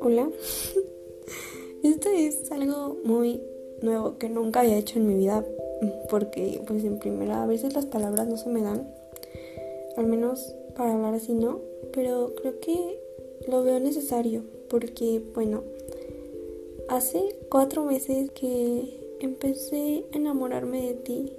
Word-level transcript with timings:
Hola. 0.00 0.30
Esto 1.82 2.08
es 2.10 2.52
algo 2.52 2.96
muy 3.04 3.42
nuevo 3.82 4.16
que 4.18 4.28
nunca 4.28 4.60
había 4.60 4.78
hecho 4.78 4.98
en 4.98 5.08
mi 5.08 5.14
vida 5.14 5.44
porque 6.08 6.60
pues 6.66 6.84
en 6.84 7.00
primera 7.00 7.42
a 7.42 7.46
veces 7.46 7.74
las 7.74 7.86
palabras 7.86 8.28
no 8.28 8.36
se 8.36 8.48
me 8.48 8.62
dan. 8.62 8.88
Al 9.96 10.06
menos 10.06 10.54
para 10.76 10.94
hablar 10.94 11.14
así 11.14 11.32
no, 11.32 11.60
pero 11.92 12.34
creo 12.36 12.60
que 12.60 13.00
lo 13.48 13.64
veo 13.64 13.80
necesario 13.80 14.44
porque 14.68 15.20
bueno, 15.34 15.64
hace 16.88 17.36
cuatro 17.50 17.84
meses 17.84 18.30
que 18.30 19.16
empecé 19.18 20.04
a 20.12 20.16
enamorarme 20.16 20.82
de 20.82 20.94
ti 20.94 21.32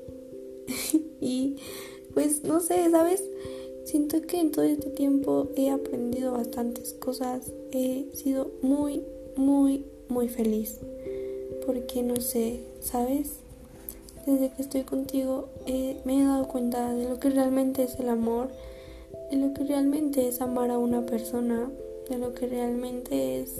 y 1.22 1.58
pues 2.16 2.44
no 2.44 2.62
sé, 2.62 2.90
¿sabes? 2.90 3.22
Siento 3.84 4.20
que 4.24 4.40
en 4.40 4.52
todo 4.52 4.66
este 4.66 4.90
tiempo 4.90 5.50
he 5.56 5.70
aprendido 5.70 6.32
bastantes 6.32 6.94
cosas. 6.94 7.52
He 7.72 8.08
sido 8.14 8.50
muy, 8.64 9.04
muy, 9.36 9.86
muy 10.08 10.28
feliz. 10.28 10.80
Porque 11.68 12.02
no 12.02 12.16
sé, 12.16 12.62
¿sabes? 12.80 13.34
Desde 14.26 14.50
que 14.50 14.62
estoy 14.64 14.82
contigo 14.82 15.50
me 15.68 16.20
he 16.20 16.24
dado 16.24 16.48
cuenta 16.48 16.94
de 16.96 17.08
lo 17.08 17.20
que 17.20 17.30
realmente 17.30 17.84
es 17.84 18.00
el 18.00 18.10
amor, 18.10 18.48
de 19.30 19.38
lo 19.38 19.54
que 19.54 19.64
realmente 19.66 20.28
es 20.28 20.42
amar 20.42 20.72
a 20.72 20.80
una 20.80 21.06
persona, 21.06 21.70
de 22.10 22.18
lo 22.18 22.34
que 22.34 22.48
realmente 22.48 23.42
es 23.42 23.52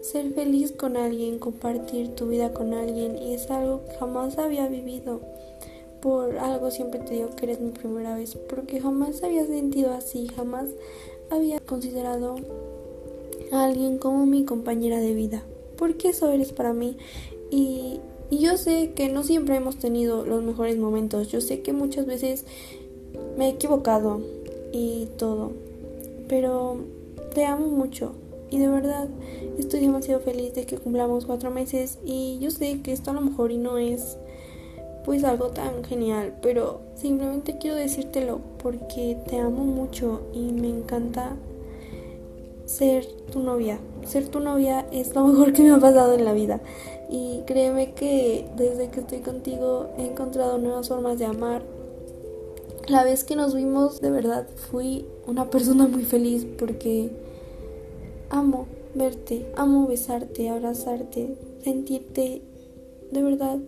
ser 0.00 0.32
feliz 0.32 0.72
con 0.72 0.96
alguien, 0.96 1.38
compartir 1.38 2.16
tu 2.16 2.26
vida 2.26 2.52
con 2.52 2.74
alguien. 2.74 3.16
Y 3.18 3.34
es 3.34 3.50
algo 3.50 3.84
que 3.84 3.94
jamás 3.98 4.38
había 4.38 4.66
vivido 4.66 5.20
por 6.02 6.36
algo 6.36 6.72
siempre 6.72 7.00
te 7.00 7.14
digo 7.14 7.30
que 7.36 7.46
eres 7.46 7.60
mi 7.60 7.70
primera 7.70 8.16
vez, 8.16 8.34
porque 8.34 8.80
jamás 8.80 9.22
había 9.22 9.46
sentido 9.46 9.92
así, 9.92 10.26
jamás 10.26 10.68
había 11.30 11.60
considerado 11.60 12.34
a 13.52 13.64
alguien 13.64 13.98
como 13.98 14.26
mi 14.26 14.44
compañera 14.44 14.98
de 14.98 15.14
vida, 15.14 15.44
porque 15.76 16.08
eso 16.08 16.30
eres 16.30 16.52
para 16.52 16.74
mí. 16.74 16.96
Y, 17.50 18.00
yo 18.30 18.56
sé 18.56 18.92
que 18.96 19.10
no 19.10 19.24
siempre 19.24 19.56
hemos 19.56 19.76
tenido 19.76 20.24
los 20.24 20.42
mejores 20.42 20.78
momentos, 20.78 21.28
yo 21.28 21.42
sé 21.42 21.60
que 21.60 21.74
muchas 21.74 22.06
veces 22.06 22.46
me 23.36 23.46
he 23.46 23.48
equivocado 23.50 24.22
y 24.72 25.06
todo, 25.18 25.52
pero 26.28 26.78
te 27.34 27.44
amo 27.44 27.66
mucho 27.66 28.12
y 28.50 28.58
de 28.58 28.68
verdad 28.68 29.06
estoy 29.58 29.80
demasiado 29.80 30.20
feliz 30.20 30.54
de 30.54 30.64
que 30.64 30.78
cumplamos 30.78 31.26
cuatro 31.26 31.50
meses 31.50 31.98
y 32.06 32.38
yo 32.40 32.50
sé 32.50 32.80
que 32.80 32.92
esto 32.92 33.10
a 33.10 33.14
lo 33.14 33.20
mejor 33.20 33.52
y 33.52 33.58
no 33.58 33.76
es 33.76 34.16
pues 35.04 35.24
algo 35.24 35.48
tan 35.48 35.84
genial, 35.84 36.34
pero 36.42 36.80
simplemente 36.94 37.58
quiero 37.58 37.76
decírtelo 37.76 38.40
porque 38.62 39.18
te 39.28 39.38
amo 39.38 39.64
mucho 39.64 40.22
y 40.32 40.52
me 40.52 40.68
encanta 40.68 41.36
ser 42.66 43.06
tu 43.32 43.40
novia. 43.40 43.78
Ser 44.06 44.28
tu 44.28 44.40
novia 44.40 44.86
es 44.92 45.14
lo 45.14 45.26
mejor 45.28 45.52
que 45.52 45.62
me 45.62 45.72
ha 45.72 45.78
pasado 45.78 46.14
en 46.14 46.24
la 46.24 46.32
vida. 46.32 46.60
Y 47.10 47.42
créeme 47.46 47.92
que 47.92 48.48
desde 48.56 48.88
que 48.88 49.00
estoy 49.00 49.18
contigo 49.18 49.90
he 49.98 50.06
encontrado 50.06 50.58
nuevas 50.58 50.88
formas 50.88 51.18
de 51.18 51.26
amar. 51.26 51.62
La 52.88 53.04
vez 53.04 53.24
que 53.24 53.36
nos 53.36 53.54
vimos, 53.54 54.00
de 54.00 54.10
verdad, 54.10 54.46
fui 54.70 55.06
una 55.26 55.50
persona 55.50 55.86
muy 55.86 56.04
feliz 56.04 56.46
porque 56.58 57.10
amo 58.30 58.66
verte, 58.94 59.46
amo 59.56 59.86
besarte, 59.86 60.48
abrazarte, 60.48 61.36
sentirte, 61.62 62.42
de 63.10 63.22
verdad 63.22 63.58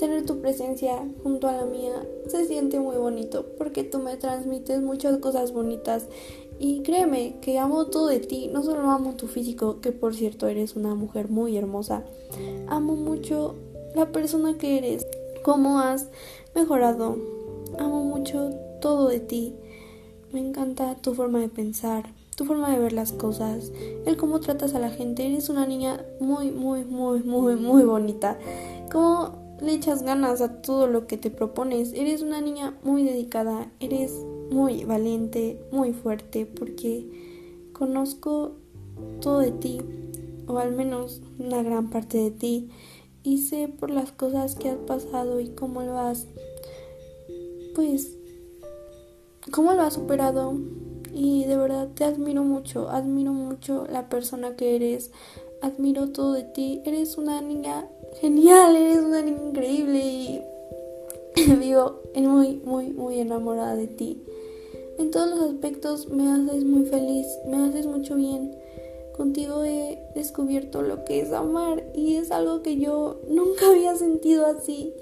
tener 0.00 0.24
tu 0.24 0.40
presencia 0.40 1.06
junto 1.22 1.46
a 1.46 1.52
la 1.52 1.66
mía 1.66 1.92
se 2.26 2.46
siente 2.46 2.80
muy 2.80 2.96
bonito 2.96 3.44
porque 3.58 3.84
tú 3.84 3.98
me 3.98 4.16
transmites 4.16 4.80
muchas 4.80 5.18
cosas 5.18 5.52
bonitas. 5.52 6.06
Y 6.58 6.82
créeme 6.82 7.36
que 7.40 7.58
amo 7.58 7.86
todo 7.86 8.08
de 8.08 8.20
ti, 8.20 8.48
no 8.52 8.62
solo 8.62 8.90
amo 8.90 9.14
tu 9.14 9.28
físico, 9.28 9.80
que 9.80 9.92
por 9.92 10.14
cierto 10.14 10.46
eres 10.46 10.74
una 10.74 10.94
mujer 10.94 11.28
muy 11.28 11.56
hermosa, 11.56 12.04
amo 12.68 12.96
mucho 12.96 13.54
la 13.94 14.12
persona 14.12 14.58
que 14.58 14.76
eres, 14.76 15.06
cómo 15.42 15.78
has 15.78 16.08
mejorado, 16.54 17.16
amo 17.78 18.04
mucho 18.04 18.50
todo 18.82 19.08
de 19.08 19.20
ti, 19.20 19.54
me 20.32 20.40
encanta 20.40 20.96
tu 20.96 21.14
forma 21.14 21.40
de 21.40 21.48
pensar, 21.48 22.12
tu 22.36 22.44
forma 22.44 22.70
de 22.70 22.78
ver 22.78 22.92
las 22.92 23.12
cosas, 23.12 23.72
el 24.04 24.18
cómo 24.18 24.40
tratas 24.40 24.74
a 24.74 24.80
la 24.80 24.90
gente, 24.90 25.24
eres 25.24 25.48
una 25.48 25.66
niña 25.66 26.04
muy, 26.20 26.50
muy, 26.50 26.84
muy, 26.84 27.22
muy, 27.22 27.56
muy 27.56 27.84
bonita, 27.84 28.38
le 29.60 29.74
echas 29.74 30.02
ganas 30.02 30.40
a 30.40 30.62
todo 30.62 30.86
lo 30.86 31.06
que 31.06 31.16
te 31.16 31.30
propones. 31.30 31.92
Eres 31.92 32.22
una 32.22 32.40
niña 32.40 32.78
muy 32.82 33.04
dedicada, 33.04 33.70
eres 33.80 34.12
muy 34.50 34.84
valiente, 34.84 35.60
muy 35.70 35.92
fuerte, 35.92 36.46
porque 36.46 37.06
conozco 37.72 38.52
todo 39.20 39.40
de 39.40 39.52
ti, 39.52 39.80
o 40.46 40.58
al 40.58 40.72
menos 40.72 41.20
una 41.38 41.62
gran 41.62 41.90
parte 41.90 42.18
de 42.18 42.30
ti, 42.30 42.70
y 43.22 43.38
sé 43.38 43.68
por 43.68 43.90
las 43.90 44.12
cosas 44.12 44.54
que 44.54 44.70
has 44.70 44.78
pasado 44.78 45.40
y 45.40 45.48
cómo 45.48 45.82
lo 45.82 45.98
has, 45.98 46.26
pues, 47.74 48.16
cómo 49.50 49.72
lo 49.74 49.82
has 49.82 49.94
superado. 49.94 50.54
Y 51.12 51.44
de 51.44 51.56
verdad 51.56 51.88
te 51.94 52.04
admiro 52.04 52.44
mucho, 52.44 52.88
admiro 52.88 53.32
mucho 53.32 53.86
la 53.90 54.08
persona 54.08 54.54
que 54.54 54.76
eres, 54.76 55.10
admiro 55.60 56.08
todo 56.08 56.32
de 56.32 56.44
ti. 56.44 56.82
Eres 56.84 57.18
una 57.18 57.40
niña 57.40 57.88
genial, 58.20 58.76
eres 58.76 58.98
una 58.98 59.22
niña 59.22 59.42
increíble 59.48 59.98
y 59.98 60.40
vivo 61.60 62.00
muy, 62.14 62.56
muy, 62.64 62.92
muy 62.92 63.20
enamorada 63.20 63.76
de 63.76 63.86
ti. 63.86 64.22
En 64.98 65.10
todos 65.10 65.30
los 65.30 65.40
aspectos 65.40 66.08
me 66.08 66.30
haces 66.30 66.64
muy 66.64 66.84
feliz, 66.84 67.26
me 67.46 67.56
haces 67.56 67.86
mucho 67.86 68.16
bien. 68.16 68.56
Contigo 69.16 69.64
he 69.64 69.98
descubierto 70.14 70.82
lo 70.82 71.04
que 71.04 71.20
es 71.20 71.32
amar 71.32 71.84
y 71.94 72.16
es 72.16 72.30
algo 72.30 72.62
que 72.62 72.78
yo 72.78 73.20
nunca 73.28 73.68
había 73.68 73.94
sentido 73.96 74.46
así. 74.46 74.92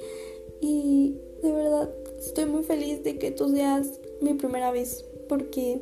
Y 0.60 1.16
de 1.42 1.52
verdad 1.52 1.90
estoy 2.18 2.46
muy 2.46 2.62
feliz 2.62 3.02
de 3.04 3.18
que 3.18 3.30
tú 3.30 3.48
seas 3.48 4.00
mi 4.20 4.34
primera 4.34 4.70
vez 4.70 5.04
porque 5.28 5.80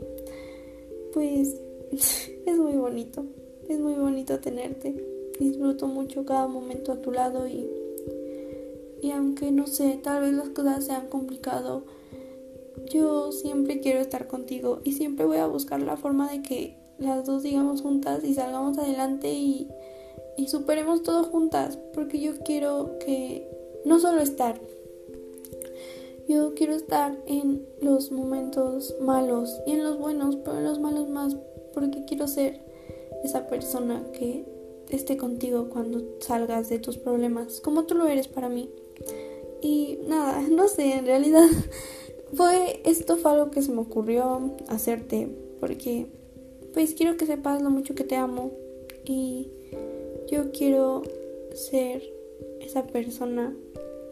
pues 1.13 1.57
es 1.93 2.57
muy 2.59 2.75
bonito, 2.75 3.25
es 3.69 3.81
muy 3.81 3.95
bonito 3.95 4.39
tenerte. 4.41 4.95
Disfruto 5.39 5.87
mucho 5.87 6.25
cada 6.25 6.47
momento 6.47 6.93
a 6.93 7.01
tu 7.03 7.13
lado 7.13 7.47
y, 7.47 7.69
y 9.03 9.11
aunque 9.11 9.51
no 9.51 9.67
sé, 9.67 9.99
tal 10.03 10.23
vez 10.23 10.33
las 10.33 10.49
cosas 10.51 10.85
sean 10.85 11.09
complicado, 11.09 11.85
yo 12.91 13.33
siempre 13.33 13.81
quiero 13.81 14.01
estar 14.01 14.27
contigo 14.27 14.81
y 14.85 14.93
siempre 14.93 15.27
voy 15.27 15.39
a 15.39 15.47
buscar 15.47 15.81
la 15.81 15.97
forma 15.97 16.31
de 16.31 16.43
que 16.43 16.77
las 16.99 17.27
dos 17.27 17.43
sigamos 17.43 17.83
juntas 17.83 18.25
y 18.25 18.35
salgamos 18.35 18.79
adelante 18.79 19.33
y, 19.33 19.69
y 20.37 20.49
superemos 20.49 21.03
todo 21.03 21.25
juntas, 21.25 21.79
porque 21.93 22.21
yo 22.21 22.39
quiero 22.45 22.99
que 22.99 23.49
no 23.85 24.01
solo 24.01 24.21
estar, 24.21 24.61
yo 26.29 26.55
quiero 26.55 26.75
estar 26.75 27.17
en 27.27 27.67
los 27.81 28.11
momentos 28.11 28.97
malos 29.01 29.61
y 29.67 29.73
en 29.73 29.85
los 29.85 29.99
buenos, 29.99 30.37
pero 30.37 30.59
en 30.59 30.65
los 30.65 30.81
malos 30.81 31.09
más, 31.09 31.37
porque 31.73 32.05
quiero 32.05 32.27
ser 32.27 32.66
esa 33.27 33.47
persona 33.47 34.05
que 34.13 34.45
esté 34.91 35.17
contigo 35.17 35.69
cuando 35.69 36.03
salgas 36.21 36.69
de 36.69 36.79
tus 36.79 36.97
problemas, 36.97 37.61
como 37.61 37.85
tú 37.85 37.95
lo 37.95 38.07
eres 38.07 38.29
para 38.29 38.49
mí. 38.49 38.71
Y 39.61 39.99
nada, 40.07 40.43
no 40.51 40.69
sé, 40.69 40.95
en 40.95 41.07
realidad 41.07 41.47
fue 42.35 42.81
esto 42.85 43.17
fue 43.17 43.33
algo 43.33 43.51
que 43.51 43.63
se 43.63 43.73
me 43.73 43.81
ocurrió 43.81 44.57
hacerte 44.69 45.29
porque 45.61 46.07
pues 46.75 46.95
quiero 46.95 47.17
que 47.17 47.27
sepas 47.27 47.63
lo 47.63 47.71
mucho 47.71 47.95
que 47.95 48.05
te 48.05 48.17
amo 48.17 48.53
y 49.05 49.49
yo 50.31 50.51
quiero 50.51 51.03
ser 51.55 52.03
esa 52.61 52.87
persona 52.87 53.57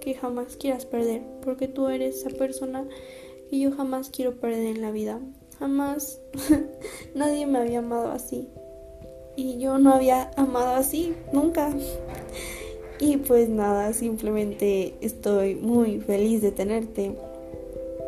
que 0.00 0.14
jamás 0.14 0.56
quieras 0.56 0.86
perder, 0.86 1.22
porque 1.42 1.66
tú 1.66 1.88
eres 1.88 2.19
esa 2.19 2.31
persona 2.31 2.86
que 3.50 3.58
yo 3.58 3.72
jamás 3.72 4.10
quiero 4.10 4.34
perder 4.36 4.76
en 4.76 4.82
la 4.82 4.93
vida. 4.93 5.20
Jamás 5.58 6.20
nadie 7.14 7.46
me 7.46 7.58
había 7.58 7.78
amado 7.78 8.08
así 8.08 8.49
y 9.36 9.58
yo 9.58 9.78
no 9.78 9.94
había 9.94 10.31
amado 10.36 10.76
así 10.76 11.14
nunca. 11.32 11.70
Y 13.00 13.16
pues 13.19 13.48
nada, 13.48 13.92
simplemente 13.92 14.94
estoy 15.00 15.56
muy 15.56 16.00
feliz 16.00 16.42
de 16.42 16.52
tenerte. 16.52 17.16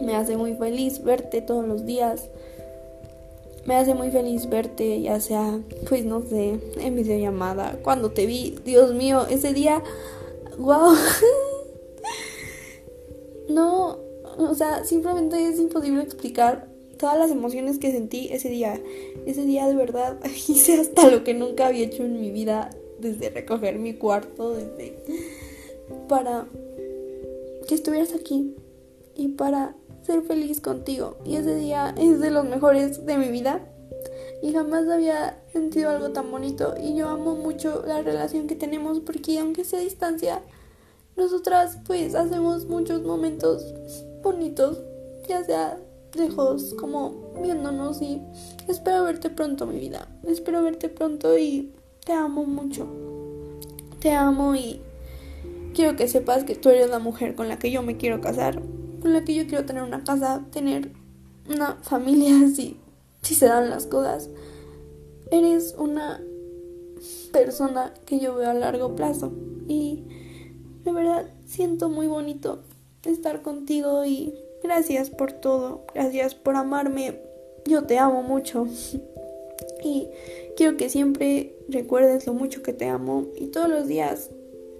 Me 0.00 0.14
hace 0.14 0.36
muy 0.36 0.54
feliz 0.54 1.02
verte 1.02 1.42
todos 1.42 1.66
los 1.66 1.86
días. 1.86 2.28
Me 3.66 3.74
hace 3.74 3.94
muy 3.94 4.10
feliz 4.10 4.48
verte, 4.48 5.02
ya 5.02 5.20
sea, 5.20 5.58
pues 5.88 6.04
no 6.04 6.22
sé, 6.22 6.60
en 6.78 6.94
videollamada. 6.94 7.78
Cuando 7.82 8.12
te 8.12 8.26
vi, 8.26 8.56
Dios 8.64 8.94
mío, 8.94 9.26
ese 9.28 9.52
día, 9.52 9.82
wow. 10.56 10.94
no, 13.48 13.98
o 14.38 14.54
sea, 14.54 14.84
simplemente 14.84 15.48
es 15.48 15.58
imposible 15.58 16.02
explicar 16.02 16.68
todas 16.98 17.18
las 17.18 17.30
emociones 17.30 17.78
que 17.78 17.92
sentí 17.92 18.28
ese 18.32 18.48
día. 18.48 18.80
Ese 19.26 19.44
día 19.44 19.66
de 19.66 19.74
verdad 19.74 20.18
hice 20.48 20.80
hasta 20.80 21.10
lo 21.10 21.24
que 21.24 21.34
nunca 21.34 21.66
había 21.66 21.84
hecho 21.84 22.04
en 22.04 22.20
mi 22.20 22.30
vida, 22.30 22.70
desde 22.98 23.30
recoger 23.30 23.78
mi 23.78 23.94
cuarto, 23.94 24.54
desde 24.54 24.96
para 26.08 26.46
que 27.68 27.74
estuvieras 27.74 28.12
aquí 28.14 28.54
y 29.14 29.28
para 29.28 29.74
ser 30.02 30.22
feliz 30.22 30.60
contigo. 30.60 31.16
Y 31.24 31.36
ese 31.36 31.56
día 31.56 31.94
es 31.98 32.20
de 32.20 32.30
los 32.30 32.44
mejores 32.44 33.04
de 33.04 33.18
mi 33.18 33.28
vida. 33.28 33.60
Y 34.42 34.52
jamás 34.52 34.86
había 34.88 35.42
sentido 35.52 35.90
algo 35.90 36.10
tan 36.10 36.30
bonito. 36.30 36.74
Y 36.80 36.94
yo 36.94 37.08
amo 37.08 37.34
mucho 37.34 37.82
la 37.86 38.02
relación 38.02 38.46
que 38.46 38.54
tenemos 38.54 39.00
porque 39.00 39.38
aunque 39.38 39.64
sea 39.64 39.80
a 39.80 39.82
distancia, 39.82 40.42
nosotras 41.16 41.78
pues 41.86 42.14
hacemos 42.14 42.66
muchos 42.66 43.02
momentos 43.02 43.74
bonitos. 44.22 44.78
Ya 45.28 45.42
sea 45.44 45.78
lejos, 46.14 46.74
como 46.78 47.32
viéndonos. 47.42 48.02
Y 48.02 48.22
espero 48.68 49.04
verte 49.04 49.30
pronto, 49.30 49.66
mi 49.66 49.78
vida. 49.78 50.08
Espero 50.24 50.62
verte 50.62 50.88
pronto 50.88 51.36
y 51.38 51.72
te 52.04 52.12
amo 52.12 52.44
mucho. 52.44 52.86
Te 54.00 54.12
amo 54.12 54.54
y 54.54 54.80
quiero 55.74 55.96
que 55.96 56.08
sepas 56.08 56.44
que 56.44 56.54
tú 56.54 56.68
eres 56.68 56.90
la 56.90 56.98
mujer 56.98 57.34
con 57.34 57.48
la 57.48 57.58
que 57.58 57.70
yo 57.70 57.82
me 57.82 57.96
quiero 57.96 58.20
casar 58.20 58.62
con 59.06 59.12
la 59.12 59.24
que 59.24 59.34
yo 59.34 59.46
quiero 59.46 59.64
tener 59.64 59.84
una 59.84 60.02
casa, 60.02 60.44
tener 60.50 60.90
una 61.48 61.76
familia 61.82 62.48
si, 62.54 62.76
si 63.22 63.34
se 63.34 63.46
dan 63.46 63.70
las 63.70 63.86
cosas. 63.86 64.30
Eres 65.30 65.76
una 65.78 66.20
persona 67.32 67.92
que 68.04 68.18
yo 68.18 68.34
veo 68.34 68.50
a 68.50 68.54
largo 68.54 68.96
plazo 68.96 69.32
y 69.68 70.04
de 70.84 70.92
verdad 70.92 71.30
siento 71.44 71.88
muy 71.88 72.06
bonito 72.06 72.62
estar 73.04 73.42
contigo 73.42 74.04
y 74.04 74.34
gracias 74.66 75.10
por 75.10 75.32
todo, 75.32 75.84
gracias 75.94 76.34
por 76.34 76.56
amarme, 76.56 77.20
yo 77.64 77.84
te 77.84 77.98
amo 77.98 78.22
mucho. 78.22 78.66
Y 79.82 80.08
quiero 80.56 80.76
que 80.76 80.88
siempre 80.88 81.54
recuerdes 81.68 82.26
lo 82.26 82.34
mucho 82.34 82.62
que 82.62 82.72
te 82.72 82.86
amo. 82.86 83.26
Y 83.36 83.46
todos 83.46 83.68
los 83.68 83.86
días 83.86 84.30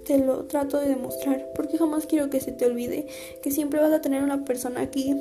te 0.05 0.19
lo 0.19 0.45
trato 0.45 0.79
de 0.79 0.89
demostrar, 0.89 1.51
porque 1.55 1.79
jamás 1.79 2.07
quiero 2.07 2.31
que 2.31 2.41
se 2.41 2.53
te 2.53 2.67
olvide 2.67 3.07
que 3.43 3.51
siempre 3.51 3.81
vas 3.81 3.93
a 3.93 4.01
tener 4.01 4.23
una 4.23 4.45
persona 4.45 4.81
aquí. 4.81 5.17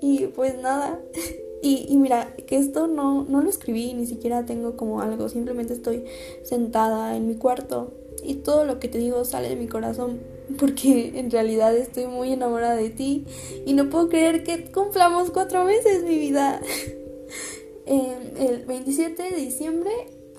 Y 0.00 0.26
pues 0.28 0.58
nada, 0.60 1.00
y, 1.62 1.96
mira, 1.96 2.34
que 2.46 2.56
esto 2.56 2.86
no, 2.86 3.24
no 3.24 3.42
lo 3.42 3.48
escribí, 3.48 3.94
ni 3.94 4.06
siquiera 4.06 4.44
tengo 4.44 4.76
como 4.76 5.00
algo, 5.00 5.28
simplemente 5.28 5.72
estoy 5.72 6.04
sentada 6.42 7.16
en 7.16 7.28
mi 7.28 7.36
cuarto 7.36 7.92
y 8.26 8.34
todo 8.34 8.64
lo 8.64 8.80
que 8.80 8.88
te 8.88 8.98
digo 8.98 9.24
sale 9.24 9.48
de 9.48 9.56
mi 9.56 9.68
corazón 9.68 10.20
porque 10.58 11.12
en 11.16 11.30
realidad 11.30 11.76
estoy 11.76 12.06
muy 12.06 12.32
enamorada 12.32 12.76
de 12.76 12.90
ti 12.90 13.24
y 13.64 13.72
no 13.72 13.90
puedo 13.90 14.08
creer 14.08 14.44
que 14.44 14.70
cumplamos 14.70 15.30
cuatro 15.30 15.64
meses 15.64 16.04
mi 16.04 16.18
vida. 16.18 16.60
el 17.86 18.64
27 18.66 19.22
de 19.22 19.36
diciembre 19.36 19.90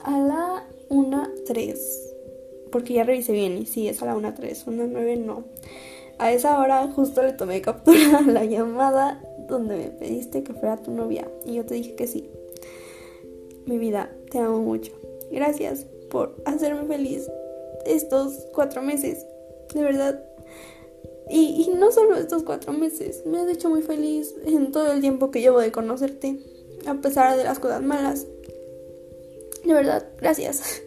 a 0.03 0.19
la 0.19 0.67
1.3 0.89 1.77
porque 2.71 2.93
ya 2.93 3.03
revisé 3.03 3.31
bien 3.31 3.57
y 3.57 3.65
sí, 3.65 3.87
es 3.87 4.01
a 4.01 4.05
la 4.05 4.15
1.3, 4.15 4.65
1.9 4.65 5.17
no. 5.19 5.45
A 6.19 6.31
esa 6.31 6.59
hora 6.59 6.87
justo 6.93 7.21
le 7.23 7.33
tomé 7.33 7.61
captura 7.61 8.19
a 8.19 8.21
la 8.21 8.43
llamada 8.43 9.21
donde 9.47 9.77
me 9.77 9.89
pediste 9.89 10.43
que 10.43 10.53
fuera 10.53 10.77
tu 10.77 10.91
novia 10.91 11.27
y 11.45 11.55
yo 11.55 11.65
te 11.65 11.75
dije 11.75 11.95
que 11.95 12.07
sí. 12.07 12.29
Mi 13.65 13.77
vida, 13.77 14.11
te 14.31 14.39
amo 14.39 14.59
mucho. 14.59 14.93
Gracias 15.31 15.85
por 16.09 16.35
hacerme 16.45 16.85
feliz 16.85 17.29
estos 17.95 18.33
cuatro 18.53 18.81
meses, 18.81 19.25
de 19.73 19.83
verdad. 19.83 20.23
Y, 21.29 21.69
no 21.77 21.91
solo 21.91 22.15
estos 22.15 22.43
cuatro 22.43 22.71
meses, 22.71 23.23
me 23.25 23.39
has 23.39 23.49
hecho 23.49 23.69
muy 23.69 23.81
feliz 23.81 24.33
en 24.45 24.71
todo 24.71 24.91
el 24.93 25.01
tiempo 25.01 25.29
que 25.29 25.41
llevo 25.41 25.59
de 25.59 25.71
conocerte, 25.71 26.37
a 26.85 26.95
pesar 26.95 27.37
de 27.37 27.43
las 27.43 27.59
cosas 27.59 27.81
malas. 27.81 28.25
De 29.65 29.73
verdad, 29.73 30.07
gracias. 30.19 30.81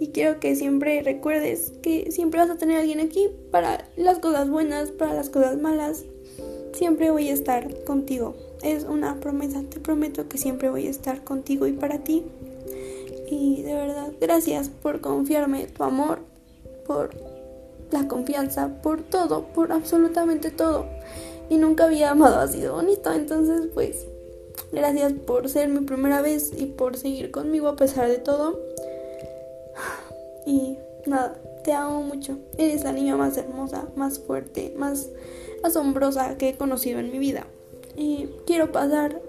Y 0.00 0.08
quiero 0.08 0.38
que 0.38 0.54
siempre 0.54 1.02
recuerdes 1.02 1.72
que 1.82 2.12
siempre 2.12 2.38
vas 2.38 2.50
a 2.50 2.56
tener 2.56 2.78
alguien 2.78 3.00
aquí 3.00 3.28
para 3.50 3.88
las 3.96 4.20
cosas 4.20 4.48
buenas, 4.48 4.92
para 4.92 5.12
las 5.12 5.28
cosas 5.28 5.58
malas. 5.58 6.04
Siempre 6.72 7.10
voy 7.10 7.28
a 7.28 7.32
estar 7.32 7.82
contigo. 7.82 8.36
Es 8.62 8.84
una 8.84 9.18
promesa, 9.18 9.64
te 9.68 9.80
prometo 9.80 10.28
que 10.28 10.38
siempre 10.38 10.70
voy 10.70 10.86
a 10.86 10.90
estar 10.90 11.24
contigo 11.24 11.66
y 11.66 11.72
para 11.72 12.04
ti. 12.04 12.24
Y 13.30 13.62
de 13.62 13.74
verdad, 13.74 14.12
gracias 14.20 14.70
por 14.70 15.00
confiarme 15.00 15.66
tu 15.66 15.84
amor, 15.84 16.20
por 16.86 17.10
la 17.90 18.08
confianza, 18.08 18.80
por 18.82 19.02
todo, 19.02 19.44
por 19.52 19.72
absolutamente 19.72 20.50
todo. 20.50 20.86
Y 21.50 21.56
nunca 21.56 21.84
había 21.84 22.10
amado 22.10 22.40
así 22.40 22.60
de 22.60 22.70
bonito. 22.70 23.12
Entonces, 23.12 23.68
pues, 23.74 24.06
gracias 24.72 25.12
por 25.12 25.48
ser 25.48 25.68
mi 25.68 25.80
primera 25.80 26.22
vez 26.22 26.52
y 26.56 26.66
por 26.66 26.96
seguir 26.96 27.30
conmigo 27.30 27.68
a 27.68 27.76
pesar 27.76 28.08
de 28.08 28.18
todo. 28.18 28.60
Y 30.46 30.78
nada, 31.06 31.38
te 31.64 31.72
amo 31.72 32.02
mucho. 32.02 32.38
Eres 32.56 32.84
la 32.84 32.92
niña 32.92 33.16
más 33.16 33.36
hermosa, 33.36 33.88
más 33.94 34.18
fuerte, 34.18 34.72
más 34.76 35.08
asombrosa 35.62 36.38
que 36.38 36.50
he 36.50 36.56
conocido 36.56 36.98
en 36.98 37.12
mi 37.12 37.18
vida. 37.18 37.46
Y 37.96 38.28
quiero 38.46 38.72
pasar 38.72 39.20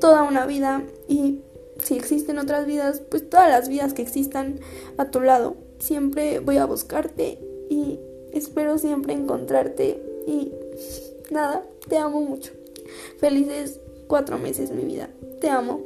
toda 0.00 0.22
una 0.22 0.46
vida 0.46 0.82
y 1.08 1.40
si 1.82 1.96
existen 1.96 2.38
otras 2.38 2.66
vidas, 2.66 3.02
pues 3.10 3.28
todas 3.28 3.48
las 3.48 3.68
vidas 3.68 3.94
que 3.94 4.02
existan 4.02 4.60
a 4.96 5.10
tu 5.10 5.20
lado. 5.20 5.56
Siempre 5.78 6.40
voy 6.40 6.58
a 6.58 6.66
buscarte 6.66 7.38
y 7.68 7.98
espero 8.32 8.78
siempre 8.78 9.14
encontrarte 9.14 10.02
y 10.26 10.52
nada, 11.30 11.64
te 11.88 11.98
amo 11.98 12.20
mucho. 12.20 12.52
Felices 13.18 13.80
cuatro 14.06 14.38
meses 14.38 14.70
mi 14.70 14.84
vida. 14.84 15.08
Te 15.40 15.48
amo. 15.48 15.80